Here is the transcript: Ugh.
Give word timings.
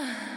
Ugh. 0.00 0.06